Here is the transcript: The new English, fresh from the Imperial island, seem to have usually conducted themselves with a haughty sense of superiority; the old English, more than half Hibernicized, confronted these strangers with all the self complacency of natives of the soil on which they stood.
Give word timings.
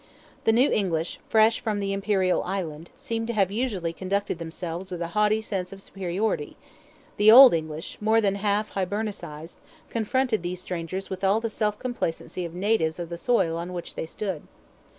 The 0.45 0.51
new 0.51 0.71
English, 0.71 1.19
fresh 1.29 1.59
from 1.59 1.79
the 1.79 1.93
Imperial 1.93 2.41
island, 2.41 2.89
seem 2.97 3.27
to 3.27 3.33
have 3.33 3.51
usually 3.51 3.93
conducted 3.93 4.39
themselves 4.39 4.89
with 4.89 4.99
a 4.99 5.09
haughty 5.09 5.41
sense 5.41 5.71
of 5.71 5.79
superiority; 5.79 6.57
the 7.17 7.29
old 7.31 7.53
English, 7.53 7.99
more 8.01 8.19
than 8.19 8.33
half 8.41 8.71
Hibernicized, 8.71 9.57
confronted 9.91 10.41
these 10.41 10.59
strangers 10.59 11.11
with 11.11 11.23
all 11.23 11.39
the 11.39 11.51
self 11.51 11.77
complacency 11.77 12.45
of 12.45 12.55
natives 12.55 12.97
of 12.97 13.09
the 13.09 13.15
soil 13.19 13.55
on 13.57 13.73
which 13.73 13.93
they 13.93 14.07
stood. 14.07 14.41